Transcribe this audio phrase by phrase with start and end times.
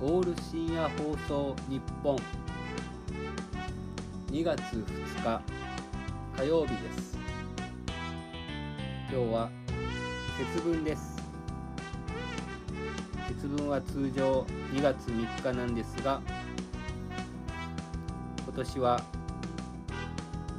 [0.00, 2.16] オール深夜放送日本。
[4.30, 4.84] 2月2
[5.22, 5.42] 日
[6.36, 7.16] 火曜日です。
[9.10, 9.50] 今日は
[10.36, 11.22] 節分です。
[13.28, 16.20] 節分は通常2月3日なんですが
[18.44, 19.00] 今年は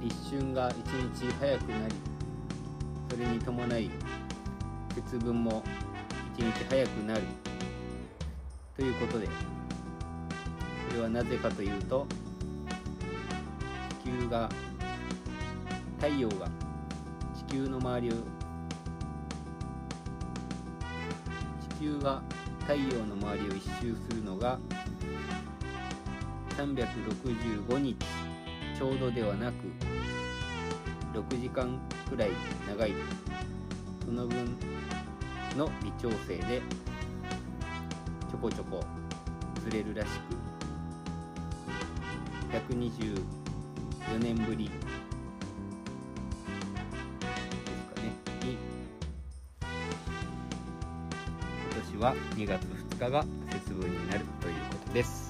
[0.00, 0.74] 立春が1
[1.14, 1.94] 日早くなり
[3.10, 3.90] それに伴い
[4.94, 5.62] 節分も
[6.38, 7.22] 1日早くなる
[8.76, 9.26] ということで。
[9.26, 12.06] これはなぜかというと
[14.02, 14.48] 地球が
[15.96, 16.48] 太陽が
[17.48, 18.12] 地球の周りを
[21.78, 22.22] 地球が
[22.60, 24.58] 太陽の周りを一周するのが
[26.56, 27.96] 365日
[28.78, 29.56] ちょうどではなく
[31.12, 32.30] 6時間くらい
[32.66, 32.94] 長い
[34.04, 34.56] その分
[35.58, 38.84] の微調整でょこちょこ
[39.64, 40.36] ずれるらしく。
[42.52, 43.16] 124
[44.20, 44.68] 年ぶり。
[44.68, 44.78] です
[47.94, 48.12] かね。
[48.44, 48.58] に。
[51.72, 55.25] 今年は2月2日が節分になるということです。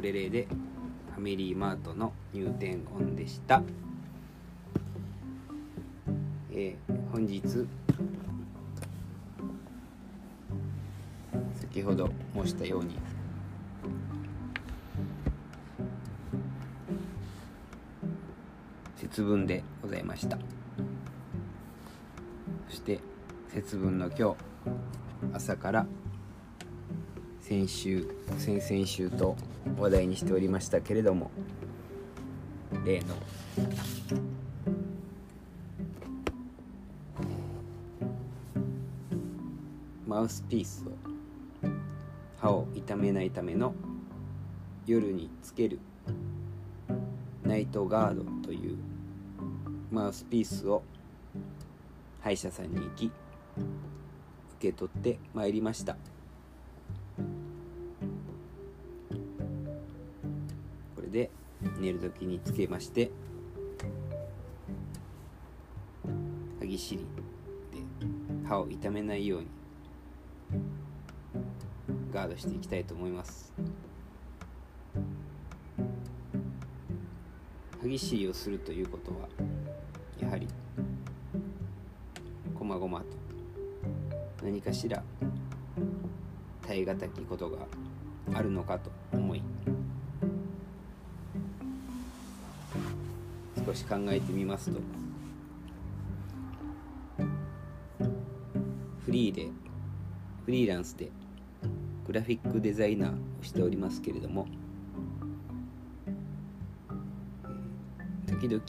[0.00, 0.48] クレレで
[1.14, 3.62] ファミリーマートの入店音でした、
[6.50, 7.42] えー本日
[11.60, 12.96] 先ほど申したように
[18.96, 20.38] 節分でございました。
[22.70, 23.00] そして
[23.52, 24.36] 節分の今日
[25.34, 25.86] 朝から
[27.42, 28.08] 先週
[28.38, 29.36] 先々週と
[29.78, 31.30] 話題にしておりましたけれども
[32.84, 33.14] 例の
[40.06, 40.92] マウスピースを
[42.38, 43.74] 歯を痛めないための
[44.86, 45.78] 夜につける
[47.44, 48.76] ナイトガードという
[49.90, 50.82] マウスピースを
[52.20, 53.12] 歯医者さんに行き受
[54.58, 55.96] け取ってまいりました。
[61.10, 61.30] で
[61.78, 63.10] 寝る時につけまして
[66.58, 67.06] 歯ぎしり
[67.78, 69.46] で歯を痛めないように
[72.12, 73.52] ガードしていきたいと思います。
[77.80, 79.28] 歯ぎしりをするということは
[80.20, 80.46] やはり
[82.54, 83.06] こまごまと
[84.44, 85.02] 何かしら
[86.66, 87.58] 耐え難きことが
[88.34, 89.42] あるのかと思い
[93.66, 94.80] 少し考えてみますと
[99.04, 99.48] フリーで
[100.44, 101.10] フリーランスで
[102.06, 104.46] グラフィックデザイナーをしておりますけれども
[108.26, 108.62] 時々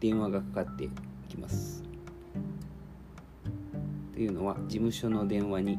[0.00, 0.88] 電話がかかって
[1.28, 1.82] きます。
[4.12, 5.78] というのは事務所の電話に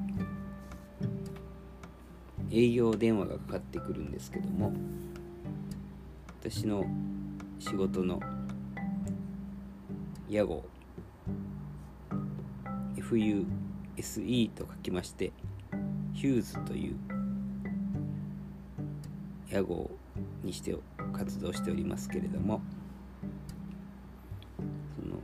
[2.52, 4.74] 営業電話がかかってくるんですけども
[6.42, 6.86] 私の
[7.60, 8.18] 仕事の
[10.30, 10.64] 屋号
[12.96, 15.34] FUSE と書きまして
[16.14, 16.96] ヒューズという
[19.52, 19.92] 屋号
[20.42, 20.78] にして
[21.12, 22.62] 活動しておりますけれども
[24.96, 25.18] その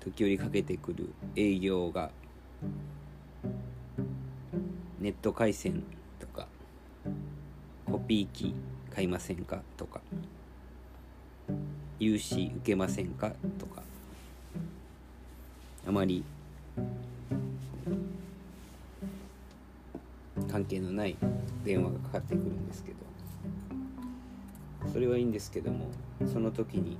[0.00, 2.10] 時折かけてくる営業が
[4.98, 5.84] ネット回線
[6.18, 6.48] とか
[7.86, 8.56] コピー機
[8.94, 9.60] 買いませんか？
[9.76, 10.00] とか。
[11.98, 13.32] 融資受けませんか？
[13.58, 13.82] とか。
[15.86, 16.24] あまり。
[20.48, 21.16] 関係のない
[21.64, 22.98] 電話がかかってくるんですけど。
[24.92, 25.90] それはいいんですけども
[26.32, 26.96] その時に。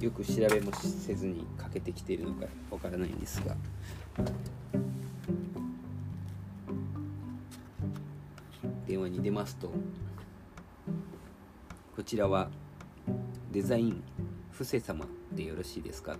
[0.00, 3.56] よく調べもせずにかけてきているのかわからないんですが。
[8.88, 9.70] 電話に出ますと
[11.94, 12.48] こちらは
[13.52, 14.02] デザイン
[14.50, 16.18] 布施様でよろしいですかと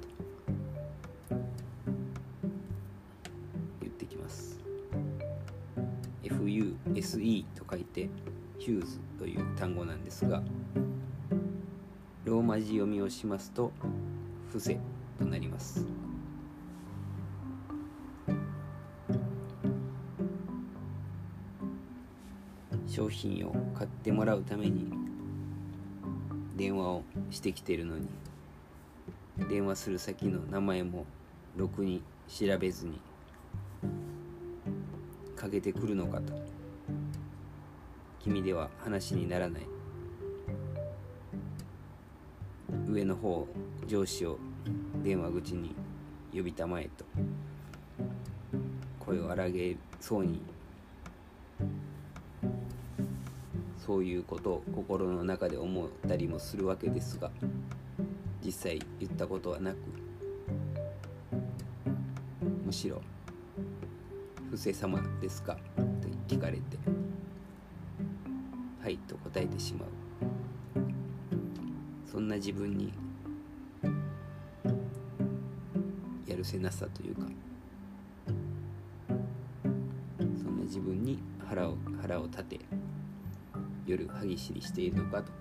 [3.80, 4.60] 言ってきます
[6.22, 8.10] FUSE と書いて
[8.58, 10.42] ヒューズという単語なんですが
[12.26, 13.72] ローマ字読みをしますと
[14.52, 14.78] 「伏せ」
[15.18, 16.07] となります。
[22.98, 24.90] 商品を買ってもらうために
[26.56, 28.08] 電話をしてきてるのに
[29.48, 31.06] 電話する先の名前も
[31.56, 32.98] ろくに調べずに
[35.36, 36.32] かけてくるのかと。
[38.18, 39.62] 君では話にならない。
[42.88, 43.46] 上の方
[43.86, 44.40] 上司を
[45.04, 45.76] 電話口に
[46.34, 47.04] 呼びたまえと。
[48.98, 50.42] 声を荒げそうに
[53.88, 57.30] そういうことを心の中で思ったりもするわけですが
[58.44, 59.76] 実際言ったことはなく
[62.66, 63.00] むしろ
[64.50, 66.76] 「伏せ様ですか?」と聞かれて
[68.84, 69.88] 「はい」と答えてしまう
[72.04, 72.92] そんな自分に
[76.26, 77.22] やるせなさというか
[80.36, 82.60] そんな自分に腹を腹を立て
[83.88, 85.32] 夜歯ぎしりしているのかと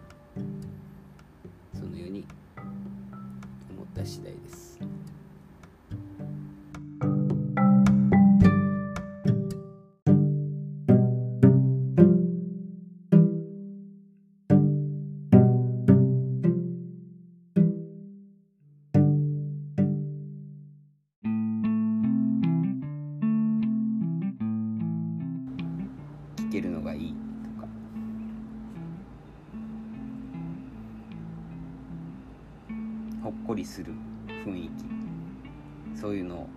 [33.67, 33.93] する
[34.45, 34.69] 雰囲
[35.93, 35.99] 気。
[35.99, 36.47] そういうのを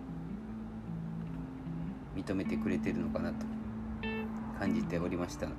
[2.15, 3.45] 認めてくれてるのかなと。
[4.61, 5.53] 感じておりましたと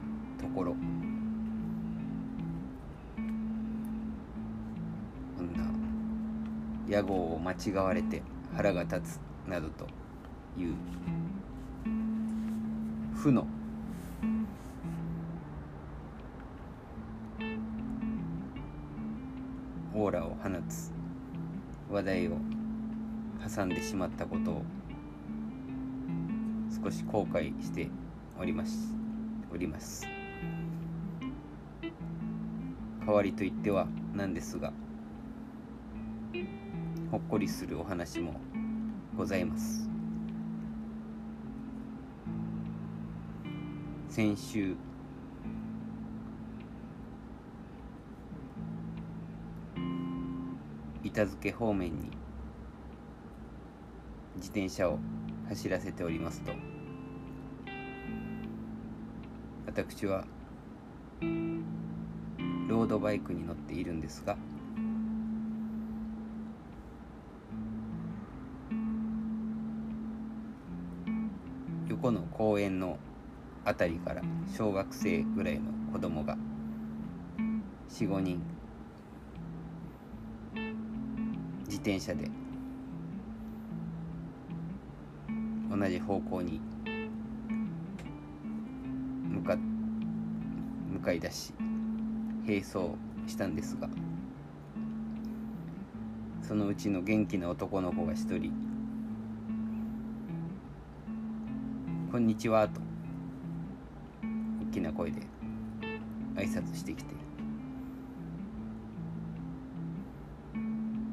[0.54, 0.76] ころ。
[5.36, 5.64] こんな
[6.88, 8.22] 屋号を間違われて
[8.54, 9.88] 腹が立つなどと
[10.56, 10.74] いう
[13.16, 13.44] 負の
[19.92, 21.01] オーラを放つ
[21.92, 22.38] 話題を
[23.54, 24.62] 挟んでしまったことを
[26.82, 27.90] 少し後悔して
[28.40, 28.94] おります。
[29.52, 30.06] おります。
[33.06, 34.72] 代わりと言ってはなんですが
[37.10, 38.40] ほっこりするお話も
[39.14, 39.90] ございます。
[44.08, 44.76] 先週
[51.12, 52.10] 板付方面に
[54.36, 54.98] 自転車を
[55.48, 56.52] 走らせておりますと。
[59.66, 60.24] 私は
[61.20, 64.36] ロードバイクに乗っているんですが
[71.88, 72.98] 横の公園の
[73.64, 74.22] 辺りから
[74.54, 76.36] 小学生ぐらいの子供が
[77.88, 78.42] 45人
[81.82, 82.30] 転車で。
[85.68, 86.60] 同じ方向に。
[89.28, 91.52] 向か向かい出し。
[92.46, 92.92] 並走
[93.26, 93.88] したんですが。
[96.40, 98.52] そのうちの元気な男の子が一人
[102.12, 102.80] 「こんにちは」と。
[104.68, 105.20] 大きな声で
[106.36, 107.21] 挨拶してきて。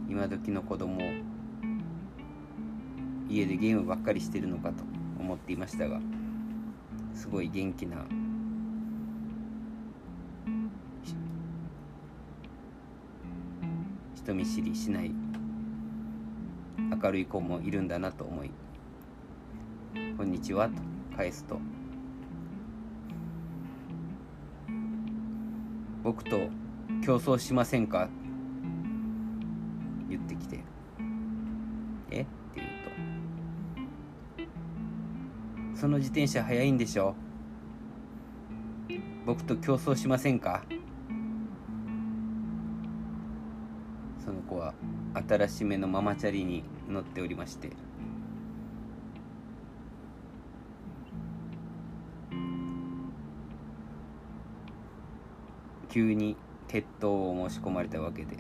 [0.10, 1.00] 今時の子供
[3.30, 4.84] 家でゲームばっかりしてるのかと
[5.20, 6.00] 思っていましたが
[7.14, 7.98] すごい元気な
[14.16, 15.12] 人見知りしない
[17.02, 18.50] 明るい子もいるんだなと思い
[20.18, 20.74] 「こんにちは」と
[21.16, 21.60] 返すと
[26.04, 26.50] 「僕と
[27.04, 28.10] 競争しませんか?」
[35.80, 37.16] その自転車速いんでしょ？
[39.26, 40.66] 僕と競争しませんか?」
[44.20, 44.74] その子は
[45.28, 47.70] 新しめのママチャリに乗っておりまして。
[55.88, 56.36] 急に
[56.68, 58.38] 決闘を申し込まれたわけで。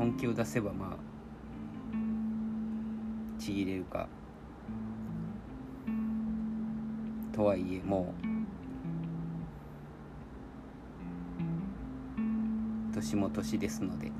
[0.00, 0.96] 本気を出せばまあ
[3.38, 4.08] ちぎれるか。
[7.34, 8.14] とはいえも
[12.90, 14.10] う年も年ですので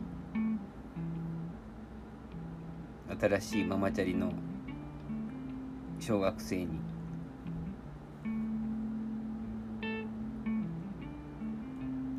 [3.18, 4.34] 新しいママチャリの
[5.98, 6.78] 小学生に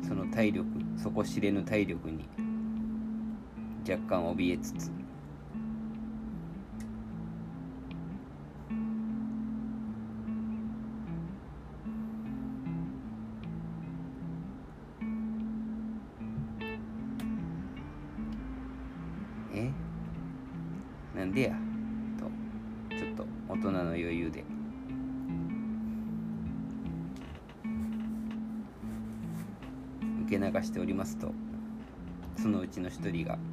[0.02, 0.66] その体力
[1.00, 2.28] 底知れぬ体力に
[3.88, 4.90] 若干怯えつつ。
[19.52, 19.70] え？
[21.16, 21.56] なんでや？
[22.18, 22.30] と。
[22.96, 24.44] ちょっと大人の余裕で。
[30.26, 31.32] 受け流しておりますと。
[32.36, 33.38] そのうちの一人が「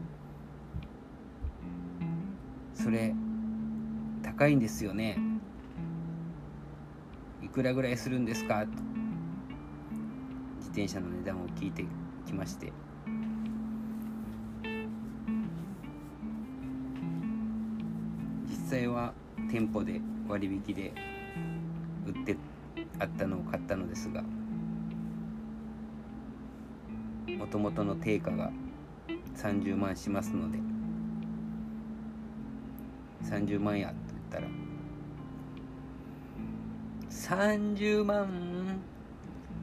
[2.90, 3.14] それ
[4.24, 5.16] 高いんですよね
[7.40, 8.72] いくらぐらいするんですか?」と
[10.58, 11.86] 自転車の値段を聞いて
[12.26, 12.74] きまして
[18.48, 19.14] 実際は
[19.52, 20.92] 店舗で割引で
[22.08, 22.36] 売って
[22.98, 24.24] あったのを買ったのですが
[27.38, 28.52] もともとの定価が
[29.36, 30.69] 30万しますので
[33.30, 34.48] 30万やと言ったら。
[37.12, 38.82] 30万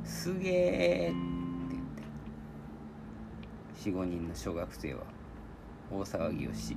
[0.05, 1.17] すげえって
[1.71, 1.83] 言っ
[3.83, 5.03] て45人の小学生は
[5.91, 6.77] 大騒ぎをし。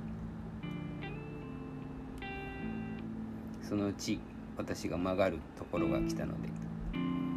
[3.62, 4.18] そのうち
[4.56, 6.48] 私が曲がるところが来たので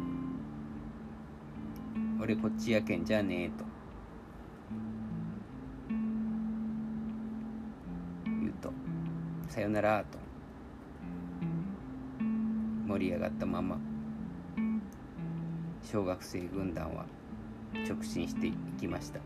[2.20, 3.73] 「俺こっちやけんじゃねえ」と。
[9.54, 10.18] さよなら」と。
[12.88, 13.78] 盛り上がったまま。
[15.80, 17.06] 小学生軍団は
[17.88, 19.20] 直進していきました。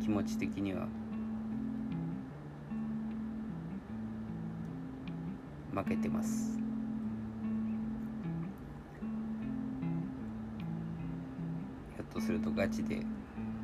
[0.00, 0.86] 気持ち的には。
[5.74, 6.69] 負けてます。
[12.20, 12.96] とするとガチで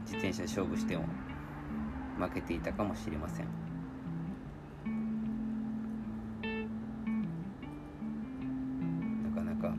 [0.05, 1.05] 自転車勝負しても
[2.19, 3.47] 負けていたかもしれません。
[9.23, 9.75] なかなか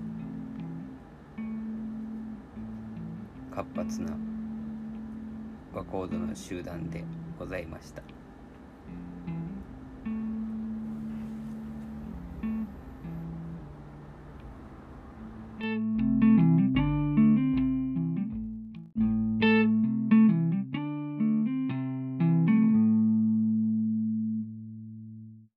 [3.52, 4.16] 活発な
[5.74, 7.04] 和コードの集団で
[7.40, 8.17] ございました。